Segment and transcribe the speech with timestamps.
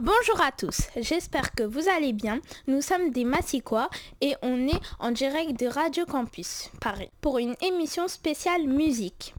[0.00, 2.38] Bonjour à tous, j'espère que vous allez bien.
[2.68, 7.56] Nous sommes des Massicois et on est en direct de Radio Campus Paris pour une
[7.62, 9.34] émission spéciale musique.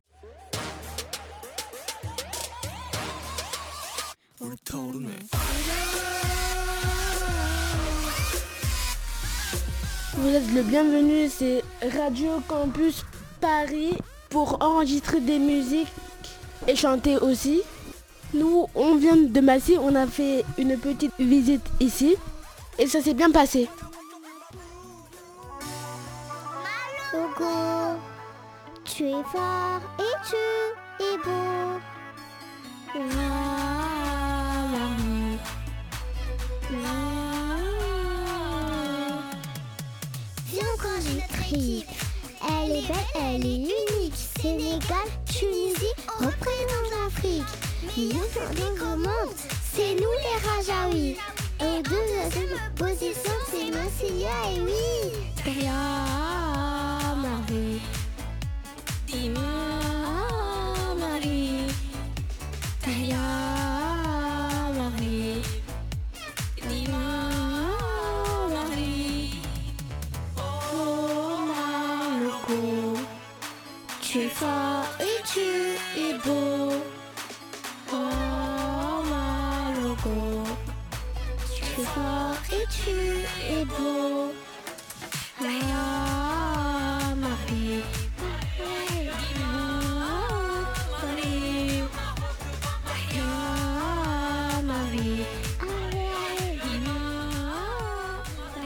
[4.41, 4.51] Vous
[10.27, 11.63] êtes le bienvenu, c'est
[11.97, 13.05] Radio Campus
[13.39, 13.97] Paris
[14.29, 15.87] pour enregistrer des musiques
[16.67, 17.61] et chanter aussi.
[18.33, 22.15] Nous, on vient de Massy, on a fait une petite visite ici
[22.77, 23.67] et ça s'est bien passé.
[28.85, 31.79] Tu es fort et tu es beau.
[40.47, 41.85] Viens quand j'écris.
[42.47, 44.15] Elle est belle, elle est unique.
[44.41, 47.68] Sénégal, Tunisie, représente l'Afrique.
[47.81, 49.35] On remonte,
[49.73, 51.17] c'est nous les Rajaouis.
[51.61, 51.95] Et de
[52.53, 55.11] la position, c'est Massilia et oui.
[55.37, 56.09] Tria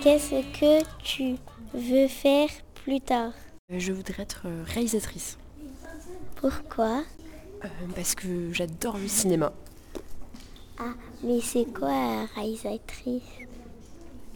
[0.04, 1.36] Qu'est-ce que tu
[1.74, 2.50] veux faire
[2.84, 3.32] plus tard
[3.72, 5.38] Euh, Je voudrais être euh, réalisatrice
[6.36, 7.04] Pourquoi
[7.64, 9.54] euh, parce que j'adore le cinéma.
[10.78, 13.24] Ah, mais c'est quoi réalisatrice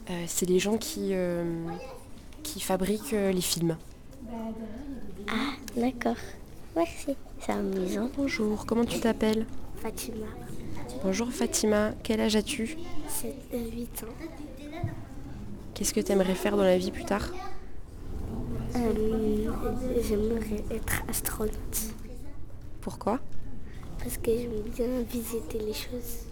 [0.09, 1.44] Euh, c'est les gens qui, euh,
[2.44, 3.76] qui fabriquent les films.
[5.28, 5.34] Ah,
[5.75, 6.16] d'accord.
[6.78, 7.18] Merci.
[7.41, 8.09] C'est amusant.
[8.16, 9.46] Bonjour, comment tu t'appelles
[9.81, 10.28] Fatima,
[11.03, 12.78] Bonjour Fatima, quel âge as-tu
[13.09, 14.28] c'est 8 ans.
[15.78, 17.22] Qu'est-ce que tu aimerais faire dans la vie plus tard?
[18.76, 19.52] Euh,
[20.02, 21.94] J'aimerais être astronaute
[22.82, 23.20] Pourquoi?
[24.00, 26.26] Parce que j'aime bien visiter les choses.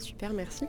[0.00, 0.66] Super, merci.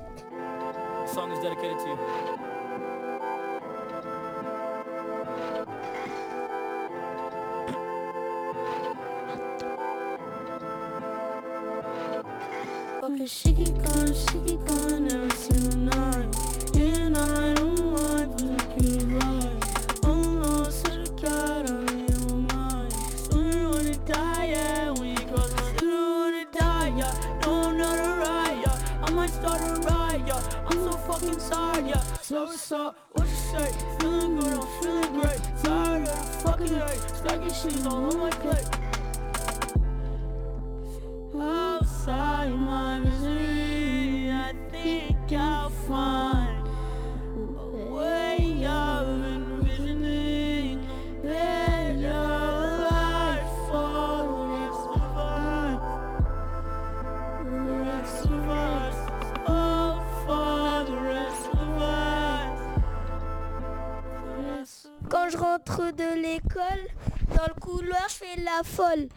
[65.14, 66.88] Quand je rentre de l'école,
[67.36, 69.08] dans le couloir, je fais la folle.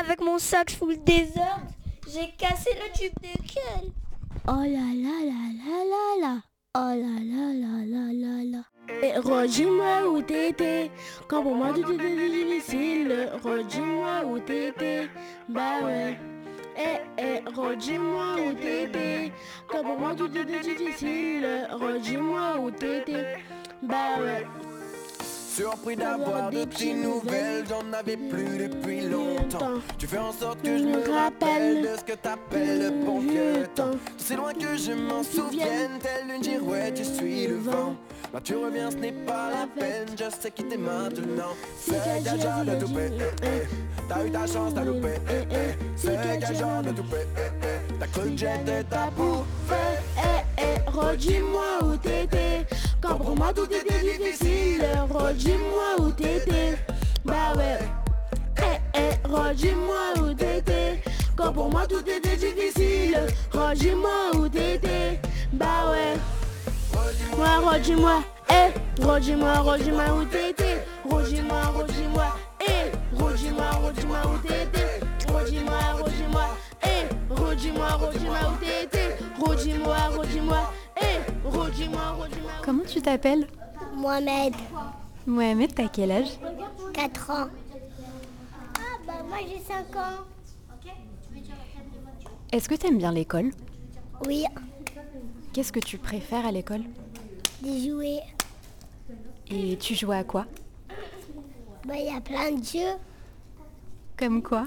[0.00, 1.68] Avec mon sac full désordre,
[2.12, 3.92] j'ai cassé le tube de gueule.
[4.48, 6.36] Oh là là là là là là.
[6.76, 8.62] Oh là là là là là là.
[9.00, 10.90] Et redis-moi où t'étais,
[11.28, 13.30] quand pour moi tout était difficile.
[13.44, 15.08] Redis-moi où t'étais,
[15.48, 16.18] bah ouais.
[16.76, 19.32] Eh eh, redis-moi où t'étais,
[19.68, 21.46] quand pour moi tout était difficile.
[21.70, 23.36] Redis-moi où t'étais,
[23.82, 24.44] bah ouais.
[25.54, 29.78] Surpris d'avoir de petites nouvelles, j'en avais plus depuis longtemps.
[29.98, 33.64] Tu fais en sorte que je me rappelle de ce que t'appelles le bon vieux
[33.72, 33.92] temps.
[34.16, 37.94] C'est loin que je m'en souvienne, telle une girouette, je suis le vent.
[38.32, 41.54] Là tu reviens, ce n'est pas la peine, je sais quitter maintenant.
[41.78, 43.10] C'est gageant de eh,
[43.44, 43.68] eh.
[44.08, 45.84] T'as eu ta chance, t'as loupé, eh, eh.
[45.94, 47.26] C'est gageant de eh,
[47.62, 47.94] eh.
[48.00, 52.63] T'as cru que j'étais ta bouffée, Eh eh, redis-moi où t'étais,
[53.04, 54.84] quand pour moi tout était difficile.
[55.10, 56.78] Redis-moi où t'étais,
[57.24, 57.78] bah ouais.
[58.58, 61.02] Eh eh, redis-moi où t'étais,
[61.36, 63.18] quand pour moi tout était difficile.
[63.52, 65.20] Redis-moi où t'étais,
[65.52, 66.14] bah ouais.
[67.36, 70.86] Moi, redis-moi, eh, redis-moi, redis-moi où t'étais.
[71.10, 75.00] Redis-moi, redis-moi, eh, redis-moi, redis-moi où t'étais.
[75.32, 76.46] Redis-moi, redis-moi,
[76.82, 79.16] eh, Eh, redis-moi, redis-moi où t'étais.
[79.38, 79.42] Redis-moi.
[79.42, 80.70] Eh, redis-moi, redis-moi.
[82.62, 83.46] Comment tu t'appelles
[83.94, 84.54] Mohamed,
[85.26, 86.38] Mohamed, t'as quel âge
[86.92, 87.48] 4 ans.
[88.76, 90.24] Ah bah moi j'ai 5 ans.
[92.52, 93.50] Est-ce que t'aimes bien l'école
[94.26, 94.44] Oui,
[95.52, 96.82] Qu'est-ce que tu préfères à l'école
[97.62, 98.22] des jouets.
[99.48, 100.46] Et tu joues à quoi
[101.86, 102.98] Bah il y a plein de jeux.
[104.16, 104.66] Comme quoi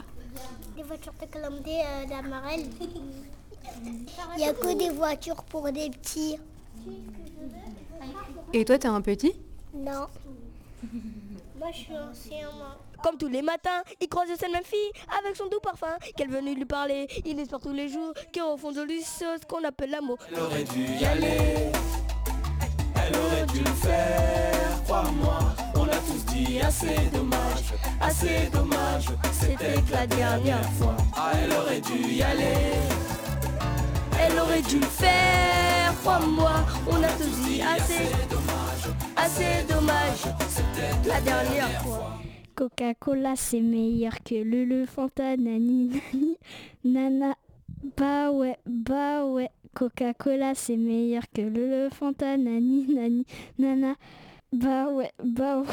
[0.76, 2.06] Des voitures de calamité euh.
[4.36, 6.38] Il y a que des voitures pour des petits.
[8.54, 9.34] Et toi, t'es un petit?
[9.74, 10.08] Non.
[11.60, 12.78] Moi je suis ancien moi.
[13.04, 16.54] Comme tous les matins, il croise cette même fille avec son doux parfum qu'elle venait
[16.54, 17.08] lui parler.
[17.26, 20.18] Il espère tous les jours qu'au fond de lui ce qu'on appelle l'amour.
[20.32, 21.72] Elle aurait dû y aller,
[22.96, 25.40] elle aurait dû le faire, crois-moi.
[25.76, 30.96] On a tous dit assez dommage, assez dommage, c'était que la dernière fois.
[31.16, 32.74] Ah, elle aurait dû y aller,
[34.30, 36.66] Elle aurait dû le faire, crois-moi.
[36.90, 38.12] On a tous dit assez,
[39.16, 40.24] assez dommage.
[40.50, 42.18] C'était la dernière fois.
[42.56, 46.38] Coca-Cola c'est meilleur que Lulu Fanta, nani nani,
[46.84, 47.36] nana,
[47.96, 49.50] bah ouais, bah ouais.
[49.76, 53.26] Coca-Cola c'est meilleur que Lulu Fanta, nani nani,
[53.60, 53.96] nana,
[54.52, 55.68] bah ouais, bah ouais.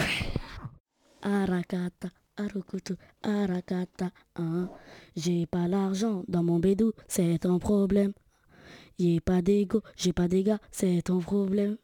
[1.23, 4.69] Arakata, arukutu, arakata, hein.
[5.17, 8.13] J'ai pas l'argent dans mon bédou, c'est ton problème.
[8.99, 11.77] Y'a pas d'ego, j'ai pas d'égal, c'est ton problème.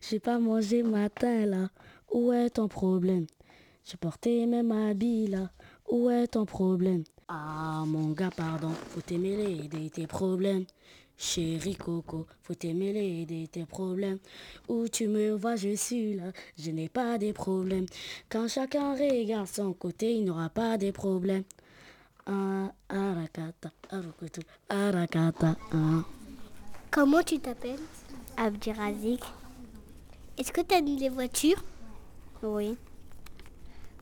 [0.00, 1.68] J'ai pas mangé matin là,
[2.10, 3.26] où est ton problème?
[3.84, 5.50] J'ai porté même habit là,
[5.90, 7.04] où est ton problème?
[7.28, 10.64] Ah mon gars, pardon, faut t'aimer des tes problèmes.
[11.18, 14.18] Chéri Coco, faut t'aimer des tes problèmes.
[14.68, 17.86] Où tu me vois, je suis là, je n'ai pas des problèmes.
[18.28, 21.44] Quand chacun regarde son côté, il n'aura pas des problèmes.
[22.26, 26.15] Ah, arakata, arukutu, arakata, ah.
[26.90, 27.80] Comment tu t'appelles?
[28.36, 29.22] Abdirazik.
[30.38, 31.62] Est-ce que tu aimes les voitures?
[32.42, 32.76] Oui.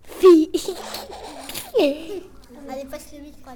[0.05, 0.51] Fille.
[2.69, 3.51] Allez, passe le micro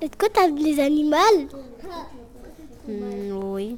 [0.00, 1.16] Est-ce que tu aimes les animaux
[3.48, 3.76] Oui.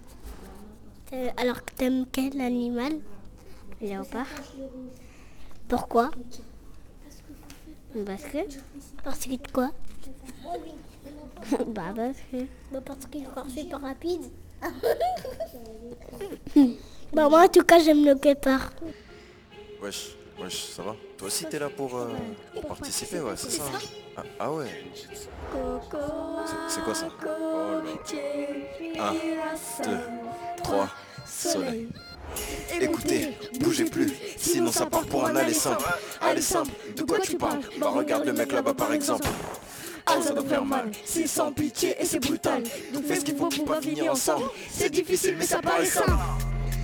[1.36, 2.98] Alors que tu aimes quel animal?
[3.80, 4.26] Léopard.
[5.68, 6.10] Pourquoi?
[8.06, 8.38] Parce que?
[9.04, 9.70] Parce que quoi?
[11.68, 12.36] Bah parce que...
[12.72, 14.22] Bah parce qu'il court super rapide.
[17.12, 18.70] bah moi en tout cas j'aime le guépard.
[19.82, 20.96] Wesh, wesh, ça va?
[21.18, 22.08] Toi aussi t'es là pour, euh,
[22.54, 23.78] pour participer, ouais, c'est ça hein?
[24.16, 24.66] Ah, ah ouais
[25.04, 25.28] C'est-
[26.68, 27.08] C'est quoi ça?
[27.24, 29.12] Oh là
[29.80, 29.90] 1, 2,
[30.62, 30.88] 3,
[31.26, 31.88] soleil.
[32.80, 35.84] Écoutez, bougez plus, sinon ça part pour un aller simple.
[36.20, 37.60] Aller simple, de quoi tu parles?
[37.78, 39.28] Bah regarde le mec là-bas par exemple.
[40.22, 42.62] Ça doit faire mal, c'est sans pitié et c'est brutal.
[42.92, 44.44] Donc fais ce qu'il faut pour pas finir ensemble.
[44.70, 46.12] C'est difficile mais ça paraît simple.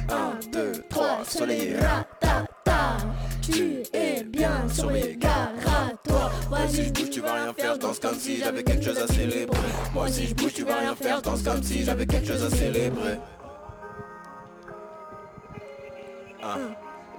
[0.08, 2.98] 1, 2, 3, soleil, ratata.
[3.42, 5.52] Tu es bien sur les gars,
[6.04, 9.06] toi Vas-y je bouge, tu vas rien faire, danse comme si j'avais quelque chose à
[9.06, 9.58] célébrer.
[9.94, 12.50] Moi aussi je bouge, tu vas rien faire, danse comme si j'avais quelque chose à
[12.50, 13.18] célébrer.
[16.42, 16.58] 1,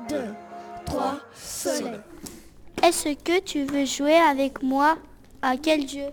[0.09, 0.15] 2,
[0.85, 1.99] 3, soleil.
[2.83, 4.97] Est-ce que tu veux jouer avec moi?
[5.41, 6.09] À quel jeu?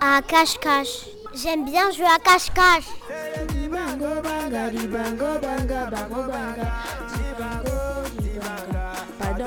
[0.00, 1.06] À cache-cache.
[1.34, 2.88] J'aime bien jouer à cache-cache.
[3.70, 6.32] Banga, banga, banga,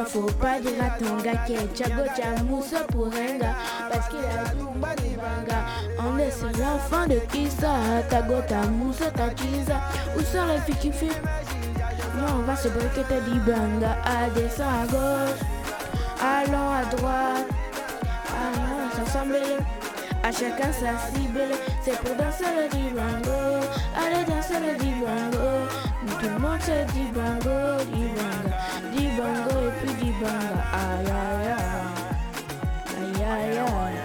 [0.05, 3.55] faut pas dire à ton gars que Chago Chamousso pour un gars,
[3.91, 5.65] parce qu'il a tout bas dibanga.
[5.99, 9.81] On est sur l'enfant de Kissa, Tago Tamousso, Tachiza.
[10.15, 11.21] Où sont les filles qui filent
[12.17, 15.41] Nous on va se bloquer ta dibanga, à descend à gauche,
[16.21, 17.54] allons à droite,
[19.05, 19.57] s'assembler.
[20.23, 21.41] À chacun sa cible,
[21.83, 23.65] c'est pour danser le dibango.
[23.95, 25.49] Allez danser le dibango.
[26.19, 27.57] Tout le monde se dibango,
[27.93, 28.57] dibanga,
[28.91, 30.61] dibango et puis dibanga.
[30.73, 31.49] Aïe aïe
[32.97, 33.99] aïe, aïe aïe aïe.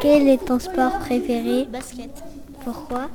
[0.00, 1.66] Quel est ton sport préféré?
[1.70, 2.10] Basket.
[2.64, 3.08] Pourquoi?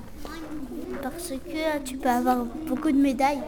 [1.01, 3.41] Parce que tu peux avoir beaucoup de médailles.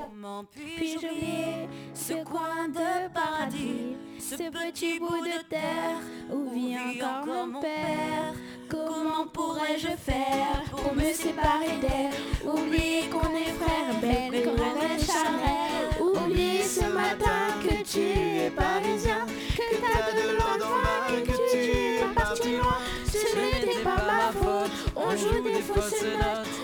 [0.77, 5.99] Puis-je oublier ce coin de paradis, ce petit bout de terre
[6.31, 8.33] où vit encore mon père?
[8.69, 12.49] Comment pourrais-je faire pour me séparer d'elle?
[12.51, 16.01] Oublier qu'on est frères, belle comme la charnelle.
[16.01, 22.51] Oublier ce matin que tu es parisien Que t'as donné l'endroit, que tu es parti
[22.57, 22.77] loin.
[23.05, 26.63] Ce n'était pas ma faute, on joue des fausses notes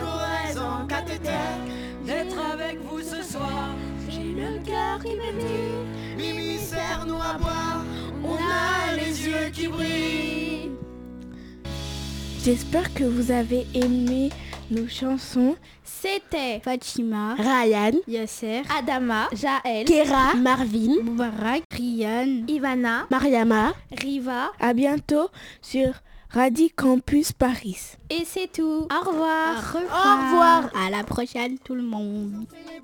[0.00, 1.30] Corrèze en cathéter.
[2.04, 3.70] D'être avec vous ce soir,
[4.08, 6.16] j'ai le cœur qui m'émue.
[6.16, 7.84] Mimi, serre-nous à boire,
[8.24, 10.70] on a les yeux qui brillent.
[12.42, 14.30] J'espère que vous avez aimé
[14.70, 15.56] nos chansons.
[15.84, 24.52] C'était Fatima, Ryan, Yasser, Adama, Jaël, Kera, Marvin, Moubarak, Ryan, Ivana, Mariama, Riva.
[24.60, 25.28] À bientôt
[25.60, 25.92] sur
[26.30, 27.96] Radio Campus Paris.
[28.10, 28.86] Et c'est tout.
[28.90, 29.74] Au revoir.
[29.74, 29.88] Au revoir.
[29.88, 30.70] Au revoir.
[30.76, 32.44] À la prochaine tout le monde.
[32.52, 32.78] La